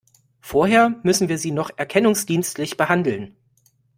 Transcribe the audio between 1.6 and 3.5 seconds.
erkennungsdienstlich behandeln.